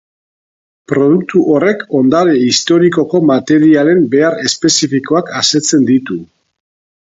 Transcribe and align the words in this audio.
Produktu 0.91 1.41
horrek 1.55 1.83
ondare 1.99 2.33
historikoko 2.45 3.21
materialen 3.33 4.03
behar 4.17 4.41
espezifikoak 4.51 5.33
asetzen 5.45 5.89
ditu. 5.95 6.23